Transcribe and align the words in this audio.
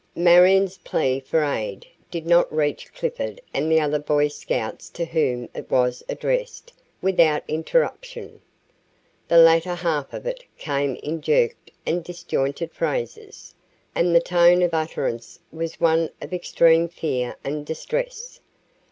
Marion's 0.15 0.79
plea 0.79 1.19
for 1.19 1.43
aid 1.43 1.85
did 2.09 2.25
not 2.25 2.51
reach 2.51 2.91
Clifford 2.91 3.39
and 3.53 3.71
the 3.71 3.79
other 3.79 3.99
Boy 3.99 4.29
Scouts 4.29 4.89
to 4.89 5.05
whom 5.05 5.47
it 5.53 5.69
was 5.69 6.01
addressed 6.09 6.73
without 7.03 7.43
interruption. 7.47 8.41
The 9.27 9.37
latter 9.37 9.75
half 9.75 10.11
of 10.11 10.25
it 10.25 10.43
came 10.57 10.95
in 11.03 11.21
jerked 11.21 11.69
and 11.85 12.03
disjointed 12.03 12.71
phrases, 12.71 13.53
and 13.93 14.15
the 14.15 14.19
tone 14.21 14.63
of 14.63 14.73
utterance 14.73 15.37
was 15.51 15.79
one 15.79 16.09
of 16.19 16.33
extreme 16.33 16.87
fear 16.87 17.35
and 17.43 17.63
distress. 17.63 18.39